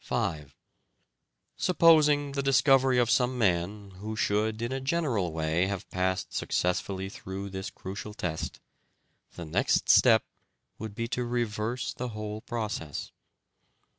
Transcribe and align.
5. 0.00 0.54
Supposing 1.56 2.32
the 2.32 2.42
discovery 2.42 2.98
of 2.98 3.08
some 3.08 3.38
man 3.38 3.92
who 3.92 4.14
should 4.14 4.60
in 4.60 4.72
a 4.72 4.80
general 4.82 5.32
way 5.32 5.64
have 5.68 5.88
passed 5.88 6.34
successfully 6.34 7.08
through 7.08 7.48
this 7.48 7.70
crucial 7.70 8.12
test, 8.12 8.60
the 9.36 9.46
next 9.46 9.88
step 9.88 10.24
would 10.78 10.94
be 10.94 11.08
to 11.08 11.24
reverse 11.24 11.94
the 11.94 12.08
whole 12.10 12.42
process. 12.42 13.10